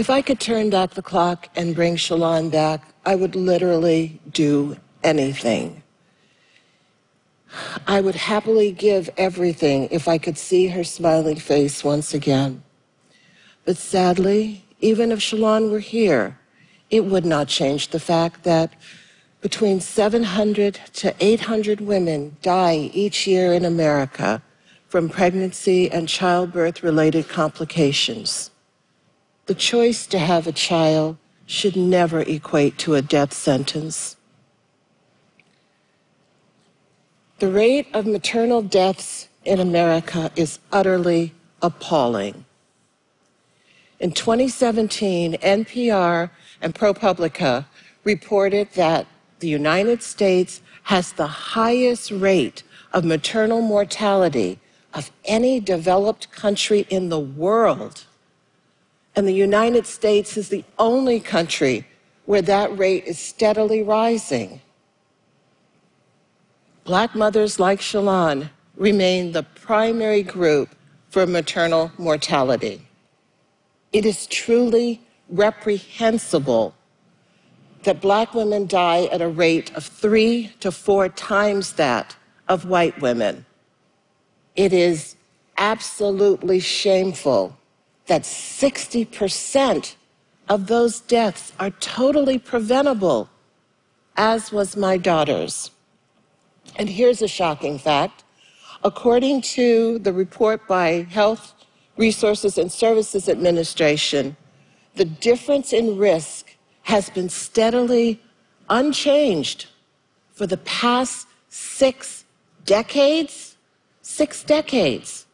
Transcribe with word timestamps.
If 0.00 0.08
I 0.08 0.22
could 0.22 0.40
turn 0.40 0.70
back 0.70 0.92
the 0.92 1.02
clock 1.02 1.50
and 1.54 1.74
bring 1.74 1.96
Shalon 1.96 2.50
back, 2.50 2.80
I 3.04 3.14
would 3.14 3.36
literally 3.36 4.18
do 4.32 4.78
anything. 5.04 5.82
I 7.86 8.00
would 8.00 8.14
happily 8.14 8.72
give 8.72 9.10
everything 9.18 9.88
if 9.90 10.08
I 10.08 10.16
could 10.16 10.38
see 10.38 10.68
her 10.68 10.84
smiling 10.84 11.36
face 11.36 11.84
once 11.84 12.14
again. 12.14 12.62
But 13.66 13.76
sadly, 13.76 14.64
even 14.80 15.12
if 15.12 15.18
Shalon 15.18 15.70
were 15.70 15.80
here, 15.80 16.38
it 16.88 17.04
would 17.04 17.26
not 17.26 17.48
change 17.48 17.88
the 17.88 18.00
fact 18.00 18.44
that 18.44 18.72
between 19.42 19.80
700 19.80 20.80
to 20.94 21.14
800 21.20 21.82
women 21.82 22.38
die 22.40 22.90
each 22.94 23.26
year 23.26 23.52
in 23.52 23.66
America 23.66 24.40
from 24.88 25.10
pregnancy 25.10 25.90
and 25.90 26.08
childbirth 26.08 26.82
related 26.82 27.28
complications. 27.28 28.50
The 29.50 29.56
choice 29.56 30.06
to 30.06 30.20
have 30.20 30.46
a 30.46 30.52
child 30.52 31.16
should 31.44 31.74
never 31.74 32.20
equate 32.20 32.78
to 32.78 32.94
a 32.94 33.02
death 33.02 33.32
sentence. 33.32 34.14
The 37.40 37.48
rate 37.48 37.88
of 37.92 38.06
maternal 38.06 38.62
deaths 38.62 39.26
in 39.44 39.58
America 39.58 40.30
is 40.36 40.60
utterly 40.70 41.34
appalling. 41.60 42.44
In 43.98 44.12
2017, 44.12 45.32
NPR 45.32 46.30
and 46.62 46.72
ProPublica 46.72 47.64
reported 48.04 48.70
that 48.74 49.08
the 49.40 49.48
United 49.48 50.04
States 50.04 50.62
has 50.84 51.10
the 51.10 51.26
highest 51.26 52.12
rate 52.12 52.62
of 52.92 53.04
maternal 53.04 53.62
mortality 53.62 54.60
of 54.94 55.10
any 55.24 55.58
developed 55.58 56.30
country 56.30 56.86
in 56.88 57.08
the 57.08 57.18
world. 57.18 58.04
And 59.20 59.28
the 59.28 59.34
United 59.34 59.86
States 59.86 60.38
is 60.38 60.48
the 60.48 60.64
only 60.78 61.20
country 61.20 61.86
where 62.24 62.40
that 62.40 62.78
rate 62.78 63.04
is 63.04 63.18
steadily 63.18 63.82
rising. 63.82 64.62
Black 66.84 67.14
mothers 67.14 67.60
like 67.60 67.80
Shalon 67.80 68.48
remain 68.76 69.32
the 69.32 69.42
primary 69.42 70.22
group 70.22 70.70
for 71.10 71.26
maternal 71.26 71.92
mortality. 71.98 72.80
It 73.92 74.06
is 74.06 74.26
truly 74.26 75.02
reprehensible 75.28 76.74
that 77.82 78.00
black 78.00 78.32
women 78.32 78.66
die 78.66 79.04
at 79.12 79.20
a 79.20 79.28
rate 79.28 79.70
of 79.76 79.84
three 79.84 80.50
to 80.60 80.72
four 80.72 81.10
times 81.10 81.74
that 81.74 82.16
of 82.48 82.64
white 82.64 82.98
women. 83.02 83.44
It 84.56 84.72
is 84.72 85.14
absolutely 85.58 86.58
shameful 86.60 87.54
that 88.06 88.22
60% 88.22 89.94
of 90.48 90.66
those 90.66 91.00
deaths 91.00 91.52
are 91.58 91.70
totally 91.70 92.38
preventable, 92.38 93.28
as 94.16 94.50
was 94.50 94.76
my 94.76 94.96
daughter's. 94.96 95.70
And 96.76 96.88
here's 96.88 97.22
a 97.22 97.28
shocking 97.28 97.78
fact. 97.78 98.24
According 98.82 99.42
to 99.42 99.98
the 99.98 100.12
report 100.12 100.66
by 100.66 101.06
Health 101.10 101.54
Resources 101.96 102.58
and 102.58 102.72
Services 102.72 103.28
Administration, 103.28 104.36
the 104.94 105.04
difference 105.04 105.72
in 105.72 105.98
risk 105.98 106.56
has 106.82 107.10
been 107.10 107.28
steadily 107.28 108.20
unchanged 108.68 109.66
for 110.32 110.46
the 110.46 110.56
past 110.58 111.28
six 111.48 112.24
decades. 112.64 113.56
Six 114.02 114.42
decades. 114.42 115.26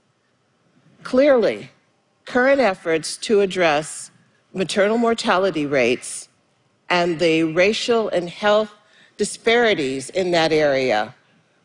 Clearly, 1.02 1.70
current 2.26 2.60
efforts 2.60 3.16
to 3.16 3.40
address 3.40 4.10
maternal 4.52 4.98
mortality 4.98 5.64
rates 5.64 6.28
and 6.90 7.18
the 7.18 7.44
racial 7.44 8.08
and 8.10 8.28
health 8.28 8.72
disparities 9.16 10.10
in 10.10 10.30
that 10.32 10.52
area 10.52 11.14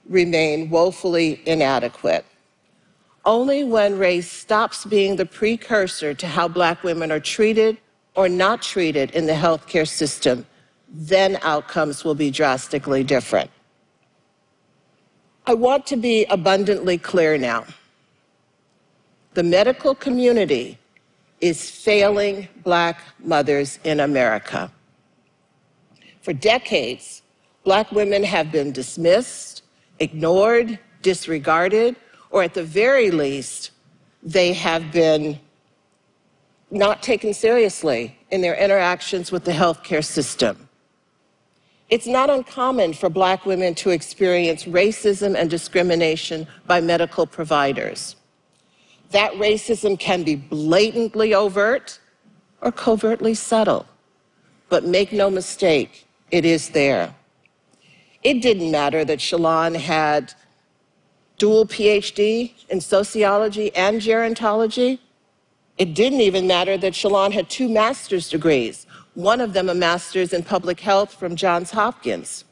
remain 0.07 0.69
woefully 0.69 1.41
inadequate. 1.45 2.25
Only 3.25 3.63
when 3.63 3.97
race 3.97 4.31
stops 4.31 4.85
being 4.85 5.15
the 5.15 5.25
precursor 5.25 6.13
to 6.13 6.27
how 6.27 6.47
black 6.47 6.83
women 6.83 7.11
are 7.11 7.19
treated 7.19 7.77
or 8.15 8.27
not 8.27 8.61
treated 8.61 9.11
in 9.11 9.25
the 9.25 9.33
healthcare 9.33 9.87
system, 9.87 10.45
then 10.89 11.37
outcomes 11.43 12.03
will 12.03 12.15
be 12.15 12.31
drastically 12.31 13.03
different. 13.03 13.49
I 15.45 15.53
want 15.53 15.85
to 15.87 15.97
be 15.97 16.25
abundantly 16.25 16.97
clear 16.97 17.37
now. 17.37 17.65
The 19.33 19.43
medical 19.43 19.95
community 19.95 20.77
is 21.39 21.69
failing 21.69 22.49
black 22.63 23.01
mothers 23.19 23.79
in 23.83 24.01
America. 24.01 24.71
For 26.21 26.33
decades, 26.33 27.21
black 27.63 27.91
women 27.91 28.23
have 28.23 28.51
been 28.51 28.71
dismissed, 28.71 29.63
ignored, 29.99 30.77
disregarded, 31.01 31.95
or 32.29 32.43
at 32.43 32.53
the 32.53 32.63
very 32.63 33.09
least, 33.09 33.71
they 34.21 34.53
have 34.53 34.91
been 34.91 35.39
not 36.69 37.01
taken 37.01 37.33
seriously 37.33 38.17
in 38.31 38.41
their 38.41 38.55
interactions 38.55 39.31
with 39.31 39.45
the 39.45 39.51
healthcare 39.51 40.03
system. 40.03 40.69
It's 41.89 42.07
not 42.07 42.29
uncommon 42.29 42.93
for 42.93 43.09
black 43.09 43.45
women 43.45 43.75
to 43.75 43.89
experience 43.89 44.63
racism 44.63 45.35
and 45.35 45.49
discrimination 45.49 46.47
by 46.65 46.79
medical 46.79 47.25
providers. 47.25 48.15
That 49.11 49.33
racism 49.33 49.99
can 49.99 50.23
be 50.23 50.35
blatantly 50.35 51.33
overt 51.33 51.99
or 52.61 52.71
covertly 52.71 53.33
subtle. 53.33 53.85
But 54.69 54.85
make 54.85 55.11
no 55.11 55.29
mistake, 55.29 56.07
it 56.31 56.45
is 56.45 56.69
there. 56.69 57.13
It 58.23 58.41
didn't 58.41 58.71
matter 58.71 59.03
that 59.03 59.19
Shalon 59.19 59.75
had 59.75 60.33
dual 61.37 61.65
PhD 61.65 62.53
in 62.69 62.79
sociology 62.79 63.75
and 63.75 63.99
gerontology. 63.99 64.99
It 65.77 65.93
didn't 65.95 66.21
even 66.21 66.45
matter 66.47 66.77
that 66.77 66.93
Shalon 66.93 67.31
had 67.31 67.49
two 67.49 67.67
master's 67.67 68.29
degrees, 68.29 68.85
one 69.15 69.41
of 69.41 69.53
them 69.53 69.67
a 69.67 69.73
master's 69.73 70.33
in 70.33 70.43
public 70.43 70.79
health 70.79 71.13
from 71.15 71.35
Johns 71.35 71.71
Hopkins. 71.71 72.45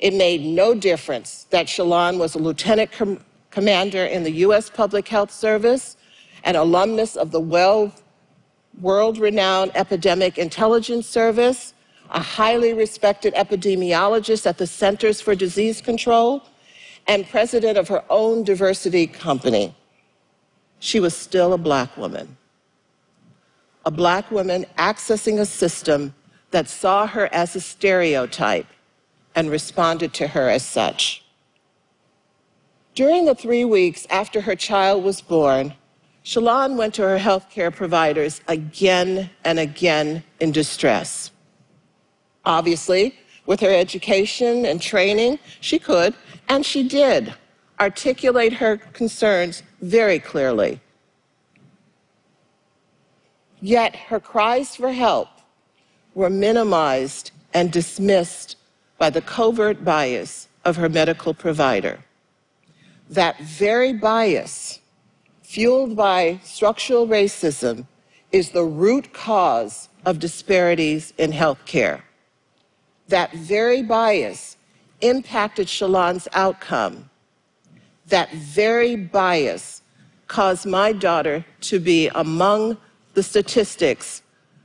It 0.00 0.14
made 0.14 0.44
no 0.44 0.74
difference 0.74 1.46
that 1.50 1.66
Shalon 1.66 2.18
was 2.18 2.34
a 2.34 2.38
lieutenant 2.38 2.92
com 2.92 3.20
commander 3.58 4.04
in 4.04 4.22
the 4.22 4.30
U.S. 4.46 4.70
Public 4.70 5.08
Health 5.08 5.32
Service, 5.32 5.96
an 6.44 6.54
alumnus 6.54 7.16
of 7.16 7.32
the 7.32 7.40
well 7.40 7.92
world 8.80 9.18
renowned 9.18 9.72
Epidemic 9.74 10.38
Intelligence 10.38 11.08
Service, 11.08 11.74
a 12.10 12.20
highly 12.20 12.72
respected 12.72 13.34
epidemiologist 13.34 14.46
at 14.46 14.58
the 14.58 14.66
Centers 14.68 15.20
for 15.20 15.34
Disease 15.34 15.80
Control, 15.80 16.40
and 17.08 17.28
president 17.28 17.76
of 17.76 17.88
her 17.88 18.04
own 18.08 18.44
diversity 18.44 19.08
company. 19.08 19.74
She 20.78 21.00
was 21.00 21.16
still 21.16 21.52
a 21.52 21.58
black 21.58 21.96
woman. 21.96 22.36
A 23.84 23.90
black 23.90 24.30
woman 24.30 24.66
accessing 24.76 25.40
a 25.40 25.46
system 25.46 26.14
that 26.52 26.68
saw 26.68 27.08
her 27.08 27.28
as 27.32 27.56
a 27.56 27.60
stereotype 27.60 28.68
and 29.34 29.50
responded 29.50 30.14
to 30.14 30.28
her 30.28 30.48
as 30.48 30.64
such. 30.64 31.24
During 32.98 33.26
the 33.26 33.34
three 33.36 33.64
weeks 33.64 34.08
after 34.10 34.40
her 34.40 34.56
child 34.56 35.04
was 35.04 35.20
born, 35.20 35.72
Shalon 36.24 36.76
went 36.76 36.94
to 36.94 37.02
her 37.02 37.16
healthcare 37.16 37.72
providers 37.72 38.40
again 38.48 39.30
and 39.44 39.60
again 39.60 40.24
in 40.40 40.50
distress. 40.50 41.30
Obviously, 42.44 43.16
with 43.46 43.60
her 43.60 43.72
education 43.72 44.66
and 44.66 44.82
training, 44.82 45.38
she 45.60 45.78
could, 45.78 46.12
and 46.48 46.66
she 46.66 46.82
did, 46.88 47.32
articulate 47.78 48.54
her 48.54 48.78
concerns 48.78 49.62
very 49.80 50.18
clearly. 50.18 50.80
Yet 53.60 53.94
her 53.94 54.18
cries 54.18 54.74
for 54.74 54.90
help 54.90 55.28
were 56.16 56.30
minimized 56.30 57.30
and 57.54 57.70
dismissed 57.70 58.56
by 58.98 59.08
the 59.08 59.20
covert 59.20 59.84
bias 59.84 60.48
of 60.64 60.74
her 60.74 60.88
medical 60.88 61.32
provider. 61.32 62.00
That 63.10 63.40
very 63.40 63.92
bias, 63.92 64.80
fueled 65.42 65.96
by 65.96 66.40
structural 66.44 67.06
racism, 67.06 67.86
is 68.32 68.50
the 68.50 68.64
root 68.64 69.12
cause 69.12 69.88
of 70.04 70.18
disparities 70.18 71.12
in 71.16 71.32
healthcare 71.32 72.02
that 73.08 73.32
very 73.32 73.82
bias 73.82 74.56
impacted 75.00 75.68
Shalon's 75.68 76.28
outcome. 76.32 77.10
That 78.06 78.32
very 78.32 78.96
bias 78.96 79.82
caused 80.28 80.66
my 80.66 80.92
daughter 80.92 81.44
to 81.62 81.80
be 81.80 82.08
among 82.14 82.76
the 83.14 83.22
statistics 83.22 84.22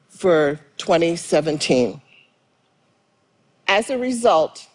for 0.09 0.59
2017. 0.77 2.01
As 3.67 3.89
a 3.89 3.97
result, 3.97 4.67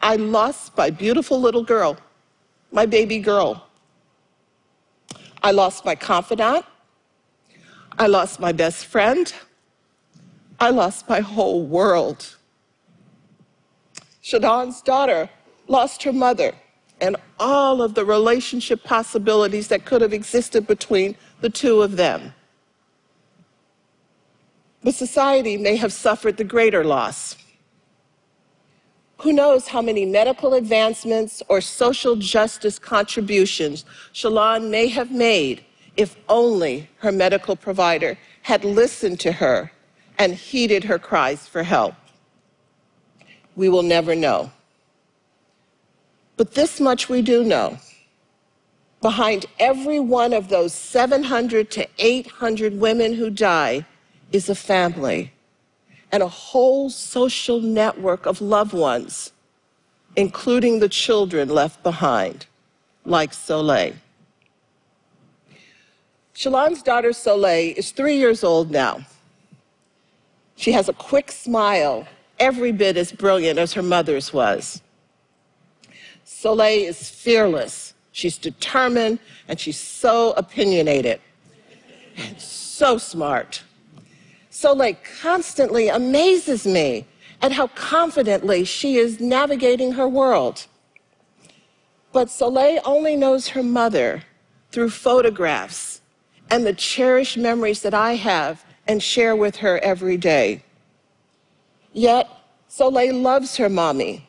I 0.00 0.16
lost 0.16 0.76
my 0.76 0.90
beautiful 0.90 1.40
little 1.40 1.64
girl, 1.64 1.96
my 2.74 2.84
baby 2.84 3.20
girl. 3.20 3.68
I 5.42 5.52
lost 5.52 5.84
my 5.84 5.94
confidant. 5.94 6.66
I 7.96 8.08
lost 8.08 8.40
my 8.40 8.50
best 8.50 8.86
friend. 8.86 9.32
I 10.58 10.70
lost 10.70 11.08
my 11.08 11.20
whole 11.20 11.64
world. 11.64 12.36
Shalon's 14.22 14.82
daughter 14.82 15.30
lost 15.68 16.02
her 16.02 16.12
mother 16.12 16.52
and 17.00 17.16
all 17.38 17.80
of 17.80 17.94
the 17.94 18.04
relationship 18.04 18.82
possibilities 18.82 19.68
that 19.68 19.84
could 19.84 20.02
have 20.02 20.12
existed 20.12 20.66
between 20.66 21.16
the 21.42 21.50
two 21.50 21.80
of 21.80 21.96
them. 21.96 22.34
But 24.82 24.94
society 24.94 25.56
may 25.56 25.76
have 25.76 25.92
suffered 25.92 26.36
the 26.38 26.44
greater 26.44 26.84
loss. 26.84 27.36
Who 29.18 29.32
knows 29.32 29.68
how 29.68 29.80
many 29.80 30.04
medical 30.04 30.54
advancements 30.54 31.42
or 31.48 31.60
social 31.60 32.16
justice 32.16 32.78
contributions 32.78 33.84
Shalon 34.12 34.70
may 34.70 34.88
have 34.88 35.10
made 35.10 35.64
if 35.96 36.16
only 36.28 36.88
her 36.98 37.12
medical 37.12 37.54
provider 37.56 38.18
had 38.42 38.64
listened 38.64 39.20
to 39.20 39.32
her 39.32 39.70
and 40.18 40.34
heeded 40.34 40.84
her 40.84 40.98
cries 40.98 41.46
for 41.46 41.62
help. 41.62 41.94
We 43.56 43.68
will 43.68 43.82
never 43.82 44.14
know. 44.14 44.50
But 46.36 46.54
this 46.54 46.80
much 46.80 47.08
we 47.08 47.22
do 47.22 47.44
know. 47.44 47.78
Behind 49.00 49.46
every 49.60 50.00
one 50.00 50.32
of 50.32 50.48
those 50.48 50.72
700 50.72 51.70
to 51.72 51.86
800 51.98 52.80
women 52.80 53.14
who 53.14 53.30
die 53.30 53.86
is 54.32 54.48
a 54.48 54.54
family 54.54 55.33
and 56.14 56.22
a 56.22 56.28
whole 56.28 56.88
social 56.88 57.60
network 57.60 58.24
of 58.24 58.40
loved 58.40 58.72
ones, 58.72 59.32
including 60.14 60.78
the 60.78 60.88
children 60.88 61.48
left 61.48 61.82
behind, 61.82 62.46
like 63.04 63.34
Soleil. 63.34 63.94
Shalon's 66.32 66.84
daughter 66.84 67.12
Soleil 67.12 67.74
is 67.76 67.90
three 67.90 68.16
years 68.16 68.44
old 68.44 68.70
now. 68.70 69.04
She 70.54 70.70
has 70.70 70.88
a 70.88 70.92
quick 70.92 71.32
smile, 71.32 72.06
every 72.38 72.70
bit 72.70 72.96
as 72.96 73.10
brilliant 73.10 73.58
as 73.58 73.72
her 73.72 73.82
mother's 73.82 74.32
was. 74.32 74.82
Soleil 76.22 76.90
is 76.90 77.10
fearless. 77.10 77.92
She's 78.12 78.38
determined 78.38 79.18
and 79.48 79.58
she's 79.58 79.80
so 79.80 80.32
opinionated 80.36 81.20
and 82.16 82.40
so 82.40 82.98
smart. 82.98 83.64
Soleil 84.54 84.96
constantly 85.20 85.88
amazes 85.88 86.64
me 86.64 87.06
at 87.42 87.50
how 87.50 87.66
confidently 87.66 88.62
she 88.64 88.98
is 88.98 89.18
navigating 89.18 89.90
her 89.94 90.08
world. 90.08 90.66
But 92.12 92.30
Soleil 92.30 92.80
only 92.84 93.16
knows 93.16 93.48
her 93.48 93.64
mother 93.64 94.22
through 94.70 94.90
photographs 94.90 96.02
and 96.52 96.64
the 96.64 96.72
cherished 96.72 97.36
memories 97.36 97.82
that 97.82 97.94
I 97.94 98.14
have 98.14 98.64
and 98.86 99.02
share 99.02 99.34
with 99.34 99.56
her 99.56 99.80
every 99.80 100.16
day. 100.16 100.62
Yet, 101.92 102.28
Soleil 102.68 103.16
loves 103.16 103.56
her 103.56 103.68
mommy, 103.68 104.28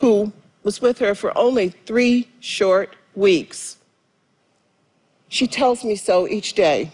who 0.00 0.32
was 0.62 0.80
with 0.80 1.00
her 1.00 1.16
for 1.16 1.36
only 1.36 1.70
three 1.84 2.28
short 2.38 2.94
weeks. 3.16 3.78
She 5.28 5.48
tells 5.48 5.84
me 5.84 5.96
so 5.96 6.28
each 6.28 6.52
day. 6.52 6.92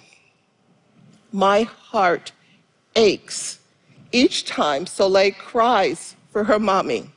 My 1.31 1.65
heart 1.65 2.33
aches 2.97 3.59
each 4.13 4.45
time 4.45 4.87
Soleil 4.87 5.33
cries 5.33 6.15
for 6.31 6.45
her 6.45 6.59
mommy. 6.59 7.11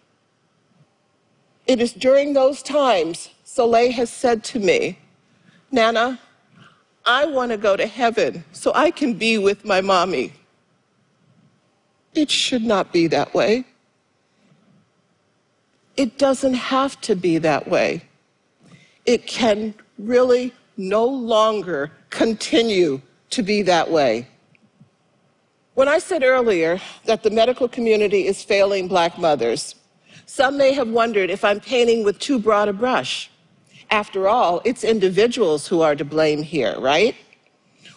It 1.67 1.79
is 1.79 1.93
during 1.93 2.33
those 2.33 2.61
times 2.63 3.29
Soleil 3.43 3.91
has 3.91 4.09
said 4.09 4.43
to 4.45 4.59
me, 4.59 4.97
Nana, 5.71 6.19
I 7.05 7.25
want 7.25 7.51
to 7.51 7.57
go 7.57 7.75
to 7.75 7.85
heaven 7.85 8.43
so 8.51 8.71
I 8.73 8.91
can 8.91 9.13
be 9.13 9.37
with 9.37 9.63
my 9.63 9.81
mommy. 9.81 10.33
It 12.13 12.29
should 12.29 12.63
not 12.63 12.91
be 12.91 13.07
that 13.07 13.33
way. 13.33 13.65
It 15.95 16.17
doesn't 16.17 16.55
have 16.55 16.99
to 17.01 17.15
be 17.15 17.37
that 17.39 17.67
way. 17.67 18.03
It 19.05 19.25
can 19.25 19.73
really 19.97 20.53
no 20.77 21.05
longer 21.05 21.91
continue 22.09 23.01
to 23.31 23.41
be 23.41 23.61
that 23.63 23.89
way. 23.89 24.27
When 25.77 25.87
I 25.87 25.99
said 25.99 26.23
earlier 26.23 26.81
that 27.05 27.21
the 27.21 27.29
medical 27.29 27.67
community 27.67 28.25
is 28.25 28.43
failing 28.43 28.87
black 28.87 29.19
mothers, 29.19 29.75
some 30.25 30.57
may 30.57 30.73
have 30.73 30.89
wondered 30.89 31.29
if 31.29 31.45
I'm 31.45 31.59
painting 31.59 32.03
with 32.03 32.17
too 32.17 32.39
broad 32.39 32.67
a 32.67 32.73
brush. 32.73 33.29
After 33.91 34.27
all, 34.27 34.59
it's 34.65 34.83
individuals 34.83 35.67
who 35.67 35.81
are 35.81 35.95
to 35.95 36.03
blame 36.03 36.41
here, 36.41 36.79
right? 36.79 37.15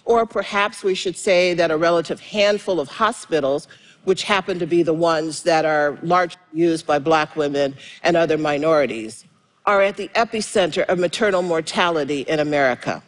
Or 0.04 0.26
perhaps 0.26 0.82
we 0.82 0.94
should 0.94 1.16
say 1.16 1.54
that 1.54 1.70
a 1.70 1.78
relative 1.78 2.20
handful 2.20 2.80
of 2.80 2.88
hospitals, 2.88 3.66
which 4.04 4.24
happen 4.24 4.58
to 4.58 4.66
be 4.66 4.82
the 4.82 4.92
ones 4.92 5.42
that 5.44 5.64
are 5.64 5.98
largely 6.02 6.42
used 6.52 6.86
by 6.86 6.98
black 6.98 7.34
women 7.34 7.74
and 8.02 8.14
other 8.14 8.36
minorities, 8.36 9.24
are 9.64 9.80
at 9.80 9.96
the 9.96 10.08
epicenter 10.08 10.84
of 10.84 10.98
maternal 10.98 11.40
mortality 11.40 12.26
in 12.28 12.40
America. 12.40 13.02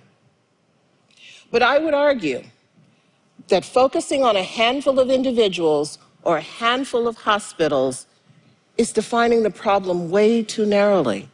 But 1.50 1.60
I 1.60 1.76
would 1.78 1.92
argue 1.92 2.42
that 3.52 3.66
focusing 3.66 4.24
on 4.24 4.34
a 4.34 4.42
handful 4.42 4.98
of 4.98 5.10
individuals 5.10 5.98
or 6.22 6.38
a 6.38 6.40
handful 6.40 7.06
of 7.06 7.18
hospitals 7.18 8.06
is 8.78 8.92
defining 8.92 9.42
the 9.42 9.50
problem 9.50 10.10
way 10.10 10.42
too 10.42 10.64
narrowly. 10.64 11.28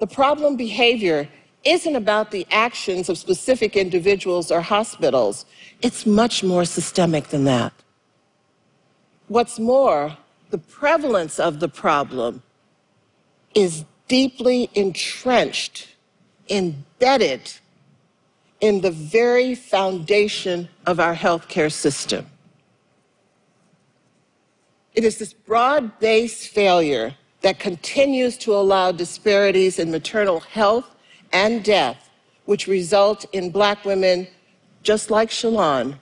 The 0.00 0.08
problem 0.08 0.56
behavior 0.56 1.28
isn't 1.64 1.94
about 1.94 2.32
the 2.32 2.44
actions 2.50 3.08
of 3.08 3.16
specific 3.18 3.76
individuals 3.76 4.50
or 4.50 4.60
hospitals. 4.60 5.46
It's 5.80 6.06
much 6.06 6.42
more 6.42 6.64
systemic 6.64 7.28
than 7.28 7.44
that. 7.44 7.72
What's 9.28 9.60
more, 9.60 10.16
the 10.50 10.58
prevalence 10.58 11.38
of 11.38 11.60
the 11.60 11.68
problem 11.68 12.42
is 13.54 13.84
deeply 14.08 14.70
entrenched, 14.74 15.94
embedded 16.50 17.52
in 18.64 18.80
the 18.80 18.90
very 18.90 19.54
foundation 19.54 20.66
of 20.86 20.98
our 20.98 21.14
healthcare 21.14 21.70
system. 21.70 22.24
It 24.94 25.04
is 25.04 25.18
this 25.18 25.34
broad 25.34 25.98
based 25.98 26.48
failure 26.48 27.14
that 27.42 27.58
continues 27.58 28.38
to 28.38 28.54
allow 28.54 28.90
disparities 28.90 29.78
in 29.78 29.90
maternal 29.90 30.40
health 30.40 30.88
and 31.30 31.62
death, 31.62 32.08
which 32.46 32.66
result 32.66 33.26
in 33.34 33.50
black 33.50 33.84
women, 33.84 34.26
just 34.82 35.10
like 35.10 35.28
Shalon, 35.28 35.98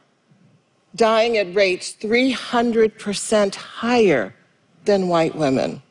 dying 0.94 1.38
at 1.38 1.52
rates 1.56 1.96
300% 2.00 3.56
higher 3.56 4.32
than 4.84 5.08
white 5.08 5.34
women. 5.34 5.82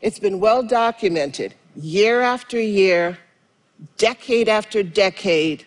It's 0.00 0.18
been 0.18 0.40
well 0.40 0.62
documented 0.62 1.52
year 1.76 2.22
after 2.22 2.58
year, 2.58 3.18
decade 3.98 4.48
after 4.48 4.82
decade, 4.82 5.66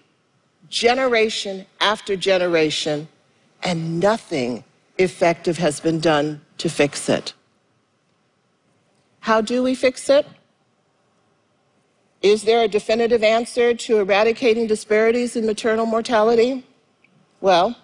generation 0.75 1.65
after 1.79 2.17
generation, 2.17 3.07
and 3.63 3.97
nothing 4.01 4.61
effective 4.97 5.57
has 5.57 5.79
been 5.79 6.01
done 6.01 6.41
to 6.57 6.69
fix 6.69 7.07
it. 7.07 7.33
How 9.21 9.39
do 9.39 9.63
we 9.63 9.73
fix 9.73 10.09
it? 10.09 10.27
Is 12.21 12.43
there 12.43 12.61
a 12.61 12.67
definitive 12.67 13.23
answer 13.23 13.73
to 13.73 13.99
eradicating 13.99 14.67
disparities 14.67 15.37
in 15.37 15.45
maternal 15.45 15.85
mortality? 15.85 16.65
Well, 17.39 17.77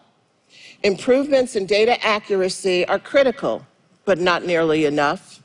improvements 0.83 1.55
in 1.55 1.67
data 1.67 1.95
accuracy 2.05 2.85
are 2.87 2.99
critical, 2.99 3.65
but 4.03 4.19
not 4.19 4.43
nearly 4.43 4.83
enough. 4.83 5.41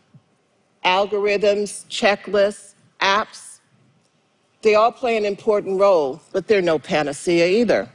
Algorithms, 0.84 1.86
checklists, 1.86 2.74
apps, 3.00 3.45
they 4.66 4.74
all 4.74 4.90
play 4.90 5.16
an 5.16 5.24
important 5.24 5.78
role, 5.78 6.20
but 6.32 6.48
they're 6.48 6.60
no 6.60 6.76
panacea 6.76 7.46
either. 7.46 7.88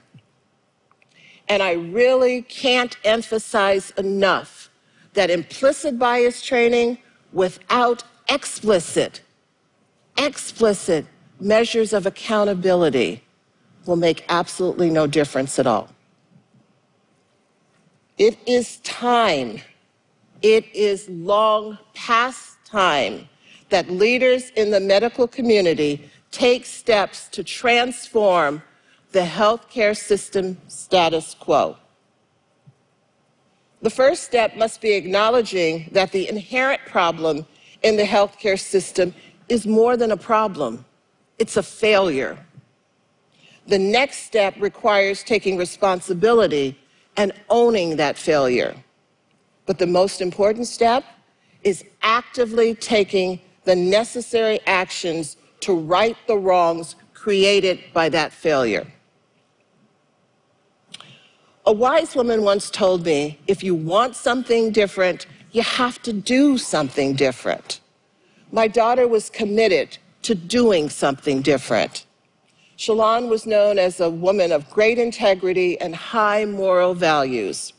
And 1.50 1.62
I 1.62 1.74
really 1.74 2.44
can't 2.44 2.96
emphasize 3.04 3.92
enough 3.98 4.70
that 5.12 5.30
implicit 5.30 6.00
bias 6.00 6.42
training 6.42 6.98
without 7.34 8.06
explicit, 8.30 9.20
explicit 10.18 11.06
measures 11.42 11.92
of 11.92 12.06
accountability 12.06 13.22
will 13.86 13.98
make 13.98 14.24
absolutely 14.30 14.90
no 14.90 15.08
difference 15.08 15.60
at 15.60 15.68
all. 15.68 15.90
It 18.18 18.38
is 18.48 18.78
time, 18.78 19.60
it 20.42 20.74
is 20.74 21.10
long 21.10 21.78
past 21.94 22.56
time 22.64 23.28
that 23.68 23.90
leaders 23.90 24.52
in 24.52 24.72
the 24.72 24.80
medical 24.80 25.28
community 25.28 26.10
take 26.32 26.66
steps 26.66 27.28
to 27.30 27.44
transform 27.44 28.64
the 29.12 29.22
healthcare 29.22 29.96
system 29.96 30.58
status 30.68 31.36
quo. 31.40 31.76
The 33.82 33.90
first 33.90 34.24
step 34.24 34.56
must 34.56 34.80
be 34.80 34.94
acknowledging 34.94 35.90
that 35.92 36.12
the 36.12 36.30
inherent 36.30 36.82
problem 36.86 37.46
in 37.84 37.98
the 37.98 38.04
healthcare 38.04 38.60
system 38.60 39.14
is 39.50 39.68
more 39.68 39.98
than 39.98 40.12
a 40.12 40.18
problem, 40.18 40.86
it's 41.40 41.58
a 41.58 41.64
failure. 41.64 42.38
The 43.68 43.80
next 43.80 44.20
step 44.20 44.56
requires 44.60 45.24
taking 45.24 45.58
responsibility 45.58 46.78
and 47.18 47.32
owning 47.50 47.98
that 47.98 48.18
failure. 48.18 48.76
But 49.66 49.78
the 49.78 49.88
most 49.88 50.22
important 50.22 50.68
step 50.68 51.04
is 51.64 51.84
actively 52.02 52.76
taking 52.76 53.40
the 53.66 53.76
necessary 53.76 54.60
actions 54.66 55.38
to 55.62 55.74
right 55.74 56.18
the 56.28 56.38
wrongs 56.38 56.96
created 57.14 57.80
by 57.94 58.10
that 58.10 58.34
failure. 58.34 58.86
A 61.66 61.72
wise 61.72 62.16
woman 62.16 62.44
once 62.44 62.72
told 62.72 63.06
me 63.06 63.40
if 63.48 63.64
you 63.64 63.76
want 63.76 64.16
something 64.16 64.72
different, 64.72 65.28
you 65.52 65.62
have 65.62 66.02
to 66.02 66.12
do 66.12 66.58
something 66.58 67.14
different. 67.14 67.80
My 68.52 68.68
daughter 68.68 69.08
was 69.08 69.30
committed 69.30 69.98
to 70.24 70.36
doing 70.36 70.90
something 70.90 71.42
different. 71.42 72.06
Shalon 72.78 73.30
was 73.30 73.46
known 73.46 73.78
as 73.78 74.00
a 74.00 74.10
woman 74.10 74.52
of 74.52 74.70
great 74.72 74.98
integrity 74.98 75.80
and 75.80 75.96
high 75.96 76.46
moral 76.46 76.96
values. 76.96 77.74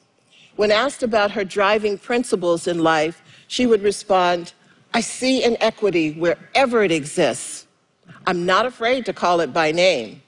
When 0.55 0.71
asked 0.71 1.03
about 1.03 1.33
her 1.33 1.45
driving 1.45 1.99
principles 1.99 2.69
in 2.69 2.79
life, 2.79 3.21
she 3.49 3.67
would 3.67 3.83
respond, 3.83 4.53
I 4.95 5.01
see 5.01 5.43
inequity 5.43 6.13
wherever 6.13 6.85
it 6.85 6.93
exists. 6.93 7.62
I'm 8.27 8.47
not 8.47 8.67
afraid 8.67 9.05
to 9.07 9.13
call 9.13 9.41
it 9.41 9.53
by 9.53 9.73
name, 9.73 10.23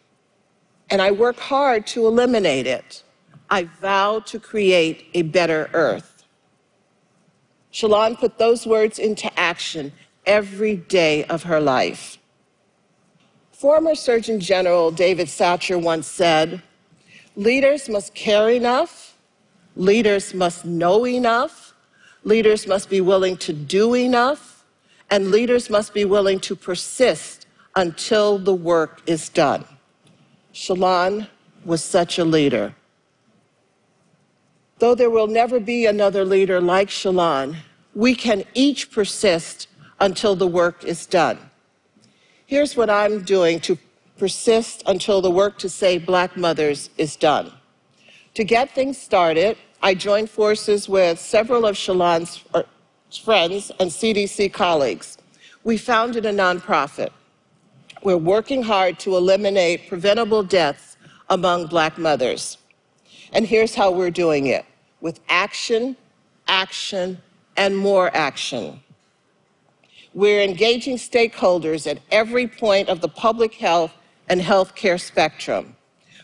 and 0.90 1.00
I 1.00 1.12
work 1.12 1.38
hard 1.38 1.86
to 1.88 2.06
eliminate 2.06 2.66
it. 2.66 3.02
I 3.50 3.64
vow 3.64 4.20
to 4.20 4.40
create 4.40 5.06
a 5.14 5.22
better 5.22 5.70
earth. 5.72 6.24
Shalon 7.72 8.18
put 8.18 8.38
those 8.38 8.66
words 8.66 8.98
into 8.98 9.30
action 9.38 9.92
every 10.26 10.76
day 10.76 11.24
of 11.24 11.44
her 11.44 11.60
life. 11.60 12.18
Former 13.52 13.94
Surgeon 13.94 14.40
General 14.40 14.90
David 14.90 15.28
Satcher 15.28 15.80
once 15.80 16.06
said, 16.06 16.62
Leaders 17.36 17.88
must 17.88 18.14
care 18.14 18.50
enough, 18.50 19.16
leaders 19.76 20.34
must 20.34 20.64
know 20.64 21.06
enough, 21.06 21.74
leaders 22.24 22.66
must 22.66 22.88
be 22.88 23.00
willing 23.00 23.36
to 23.38 23.52
do 23.52 23.94
enough, 23.94 24.64
and 25.10 25.30
leaders 25.30 25.68
must 25.70 25.94
be 25.94 26.04
willing 26.04 26.40
to 26.40 26.56
persist 26.56 27.43
until 27.76 28.38
the 28.38 28.54
work 28.54 29.02
is 29.06 29.28
done. 29.28 29.64
Shalon 30.52 31.28
was 31.64 31.82
such 31.82 32.18
a 32.18 32.24
leader. 32.24 32.74
Though 34.78 34.94
there 34.94 35.10
will 35.10 35.26
never 35.26 35.60
be 35.60 35.86
another 35.86 36.24
leader 36.24 36.60
like 36.60 36.88
Shalon, 36.88 37.56
we 37.94 38.14
can 38.14 38.44
each 38.54 38.90
persist 38.90 39.68
until 40.00 40.34
the 40.36 40.46
work 40.46 40.84
is 40.84 41.06
done. 41.06 41.38
Here's 42.46 42.76
what 42.76 42.90
I'm 42.90 43.22
doing 43.22 43.60
to 43.60 43.78
persist 44.18 44.82
until 44.86 45.20
the 45.20 45.30
work 45.30 45.58
to 45.58 45.68
save 45.68 46.06
black 46.06 46.36
mothers 46.36 46.90
is 46.98 47.16
done. 47.16 47.52
To 48.34 48.44
get 48.44 48.74
things 48.74 48.98
started, 48.98 49.56
I 49.82 49.94
joined 49.94 50.30
forces 50.30 50.88
with 50.88 51.18
several 51.18 51.66
of 51.66 51.76
Shalon's 51.76 52.44
uh, 52.52 52.62
friends 53.24 53.70
and 53.78 53.90
CDC 53.90 54.52
colleagues. 54.52 55.18
We 55.62 55.78
founded 55.78 56.26
a 56.26 56.32
nonprofit. 56.32 57.10
We're 58.04 58.18
working 58.18 58.62
hard 58.62 58.98
to 58.98 59.16
eliminate 59.16 59.88
preventable 59.88 60.42
deaths 60.42 60.98
among 61.30 61.68
black 61.68 61.96
mothers. 61.96 62.58
And 63.32 63.46
here's 63.46 63.74
how 63.74 63.92
we're 63.92 64.10
doing 64.10 64.46
it 64.46 64.66
with 65.00 65.20
action, 65.30 65.96
action, 66.46 67.16
and 67.56 67.74
more 67.74 68.14
action. 68.14 68.80
We're 70.12 70.42
engaging 70.42 70.96
stakeholders 70.98 71.90
at 71.90 71.98
every 72.10 72.46
point 72.46 72.90
of 72.90 73.00
the 73.00 73.08
public 73.08 73.54
health 73.54 73.94
and 74.28 74.38
healthcare 74.38 75.00
spectrum. 75.00 75.74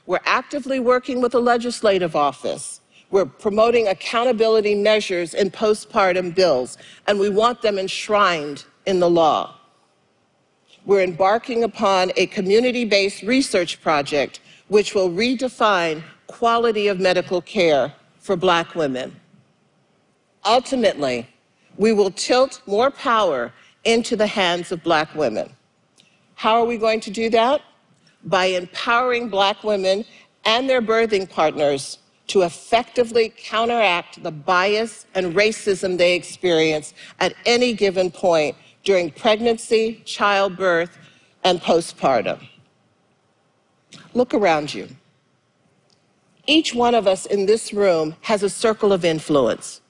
We're 0.04 0.20
actively 0.26 0.80
working 0.80 1.22
with 1.22 1.32
the 1.32 1.40
legislative 1.40 2.14
office. 2.14 2.82
We're 3.10 3.24
promoting 3.24 3.88
accountability 3.88 4.74
measures 4.74 5.32
in 5.32 5.50
postpartum 5.50 6.34
bills, 6.34 6.76
and 7.06 7.18
we 7.18 7.30
want 7.30 7.62
them 7.62 7.78
enshrined 7.78 8.66
in 8.84 9.00
the 9.00 9.08
law. 9.08 9.59
We're 10.86 11.02
embarking 11.02 11.64
upon 11.64 12.12
a 12.16 12.26
community 12.26 12.84
based 12.84 13.22
research 13.22 13.80
project 13.80 14.40
which 14.68 14.94
will 14.94 15.10
redefine 15.10 16.02
quality 16.26 16.88
of 16.88 17.00
medical 17.00 17.42
care 17.42 17.92
for 18.18 18.36
Black 18.36 18.74
women. 18.74 19.14
Ultimately, 20.44 21.26
we 21.76 21.92
will 21.92 22.10
tilt 22.10 22.62
more 22.66 22.90
power 22.90 23.52
into 23.84 24.16
the 24.16 24.26
hands 24.26 24.72
of 24.72 24.82
black 24.82 25.14
women. 25.14 25.50
How 26.34 26.60
are 26.60 26.66
we 26.66 26.76
going 26.76 27.00
to 27.00 27.10
do 27.10 27.30
that? 27.30 27.62
By 28.24 28.46
empowering 28.46 29.28
black 29.28 29.62
women 29.64 30.04
and 30.44 30.68
their 30.68 30.82
birthing 30.82 31.28
partners 31.28 31.98
to 32.28 32.42
effectively 32.42 33.32
counteract 33.36 34.22
the 34.22 34.30
bias 34.30 35.06
and 35.14 35.34
racism 35.34 35.98
they 35.98 36.14
experience 36.14 36.94
at 37.18 37.34
any 37.44 37.72
given 37.72 38.10
point 38.10 38.56
during 38.82 39.10
pregnancy, 39.10 40.02
childbirth, 40.04 40.96
and 41.44 41.60
postpartum. 41.60 42.46
Look 44.14 44.34
around 44.34 44.74
you. 44.74 44.88
Each 46.46 46.74
one 46.74 46.94
of 46.94 47.06
us 47.06 47.26
in 47.26 47.46
this 47.46 47.72
room 47.72 48.16
has 48.22 48.42
a 48.42 48.50
circle 48.50 48.92
of 48.92 49.04
influence. 49.04 49.80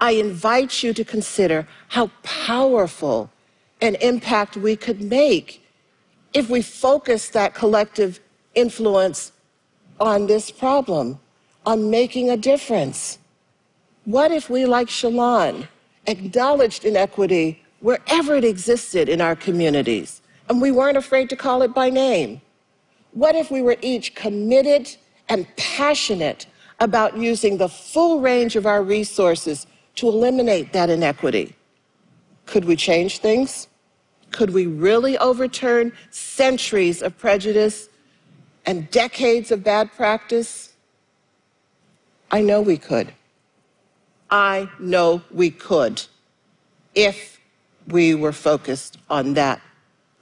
I 0.00 0.12
invite 0.12 0.82
you 0.82 0.92
to 0.92 1.04
consider 1.04 1.66
how 1.88 2.10
powerful 2.22 3.30
an 3.80 3.96
impact 3.96 4.56
we 4.56 4.76
could 4.76 5.00
make 5.00 5.66
if 6.32 6.50
we 6.50 6.62
focus 6.62 7.28
that 7.30 7.54
collective 7.54 8.20
influence 8.54 9.32
on 10.00 10.26
this 10.26 10.50
problem, 10.50 11.18
on 11.64 11.90
making 11.90 12.30
a 12.30 12.36
difference. 12.36 13.18
What 14.04 14.30
if 14.32 14.50
we, 14.50 14.66
like 14.66 14.88
Shalon, 14.88 15.68
acknowledged 16.06 16.84
inequity 16.84 17.63
wherever 17.84 18.34
it 18.34 18.44
existed 18.44 19.10
in 19.10 19.20
our 19.20 19.36
communities 19.36 20.22
and 20.48 20.62
we 20.62 20.70
weren't 20.70 20.96
afraid 20.96 21.28
to 21.28 21.36
call 21.36 21.60
it 21.60 21.74
by 21.74 21.90
name? 21.90 22.40
What 23.12 23.34
if 23.34 23.50
we 23.50 23.60
were 23.60 23.76
each 23.82 24.14
committed 24.14 24.96
and 25.28 25.46
passionate 25.58 26.46
about 26.80 27.18
using 27.18 27.58
the 27.58 27.68
full 27.68 28.20
range 28.20 28.56
of 28.56 28.64
our 28.64 28.82
resources 28.82 29.66
to 29.96 30.08
eliminate 30.08 30.72
that 30.72 30.88
inequity? 30.88 31.54
Could 32.46 32.64
we 32.64 32.74
change 32.74 33.18
things? 33.18 33.68
Could 34.30 34.54
we 34.54 34.66
really 34.66 35.18
overturn 35.18 35.92
centuries 36.08 37.02
of 37.02 37.18
prejudice 37.18 37.90
and 38.64 38.90
decades 38.90 39.52
of 39.52 39.62
bad 39.62 39.92
practice? 39.92 40.72
I 42.30 42.40
know 42.40 42.62
we 42.62 42.78
could. 42.78 43.12
I 44.30 44.70
know 44.80 45.20
we 45.30 45.50
could 45.50 46.02
if 46.94 47.34
we 47.88 48.14
were 48.14 48.32
focused 48.32 48.98
on 49.10 49.34
that 49.34 49.60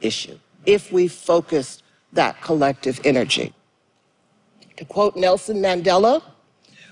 issue, 0.01 0.39
if 0.67 0.93
we 0.93 1.09
focused 1.09 1.83
that 2.13 2.41
collective 2.43 3.01
energy. 3.05 3.53
To 4.77 4.85
quote 4.85 5.17
Nelson 5.17 5.59
Mandela, 5.59 6.23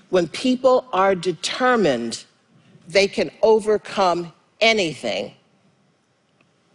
when 0.09 0.27
people 0.27 0.85
are 0.93 1.15
determined, 1.15 2.25
they 2.87 3.07
can 3.07 3.31
overcome 3.41 4.33
anything. 4.59 5.33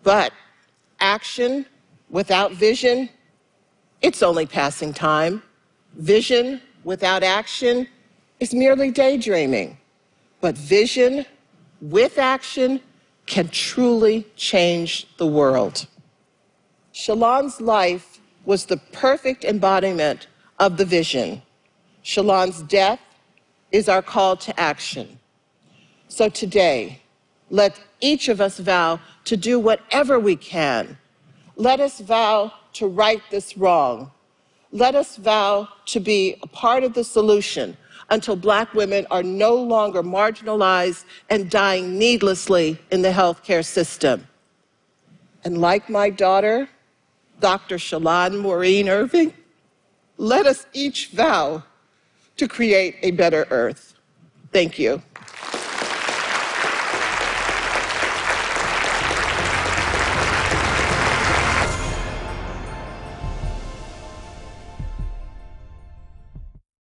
But 0.03 0.33
action 1.01 1.67
without 2.11 2.53
vision, 2.53 3.09
it's 4.03 4.23
only 4.23 4.47
passing 4.47 4.93
time. 4.93 5.43
Vision 5.97 6.61
without 6.85 7.23
action 7.23 7.89
is 8.41 8.55
merely 8.55 8.91
daydreaming. 8.91 9.77
But 10.41 10.57
vision 10.57 11.27
with 11.81 12.19
action 12.19 12.81
can 13.27 13.49
truly 13.49 14.27
change 14.37 15.07
the 15.17 15.27
world. 15.27 15.87
Shalon's 16.93 17.61
life 17.61 18.21
was 18.45 18.67
the 18.67 18.77
perfect 18.93 19.45
embodiment 19.45 20.29
of 20.59 20.77
the 20.77 20.85
vision. 20.85 21.43
Shalon's 22.03 22.63
death 22.63 23.01
is 23.73 23.89
our 23.89 24.03
call 24.03 24.37
to 24.37 24.59
action. 24.59 25.19
So 26.09 26.29
today, 26.29 27.03
let 27.51 27.79
each 28.01 28.29
of 28.29 28.41
us 28.41 28.59
vow 28.59 29.01
to 29.25 29.37
do 29.37 29.59
whatever 29.59 30.19
we 30.19 30.37
can. 30.37 30.97
Let 31.57 31.81
us 31.81 32.01
vow 32.01 32.53
to 32.75 32.87
right 32.87 33.23
this 33.31 33.57
wrong. 33.57 34.11
Let 34.71 34.95
us 34.95 35.17
vow 35.17 35.69
to 35.87 36.01
be 36.01 36.37
a 36.43 36.47
part 36.47 36.85
of 36.85 36.95
the 36.95 37.05
solution 37.05 37.77
until 38.11 38.37
Black 38.37 38.73
women 38.75 39.07
are 39.11 39.23
no 39.23 39.55
longer 39.55 40.03
marginalized 40.03 41.05
and 41.29 41.51
dying 41.51 41.99
needlessly 41.99 42.79
in 42.91 43.03
the 43.03 43.11
healthcare 43.11 43.65
system. 43.65 44.27
And 45.45 45.59
like 45.59 45.89
my 45.89 46.11
daughter, 46.11 46.69
Dr. 47.41 47.77
Shalon 47.77 48.41
Maureen 48.41 48.89
Irving, 48.89 49.33
let 50.17 50.47
us 50.47 50.67
each 50.73 51.09
vow 51.09 51.63
to 52.37 52.49
create 52.49 52.97
a 53.03 53.11
better 53.13 53.47
earth. 53.51 53.95
Thank 54.53 54.79
you. 54.79 55.03